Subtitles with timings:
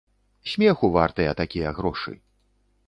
[0.53, 2.17] Смеху вартыя такія грошы.